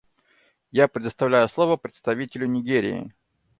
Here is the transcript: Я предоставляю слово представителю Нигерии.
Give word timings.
Я 0.71 0.87
предоставляю 0.87 1.47
слово 1.47 1.77
представителю 1.77 2.47
Нигерии. 2.47 3.13